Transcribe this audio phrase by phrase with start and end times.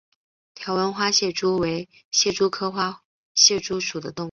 [0.55, 3.03] 条纹花蟹蛛为蟹蛛科花
[3.35, 4.19] 蟹蛛属的动物。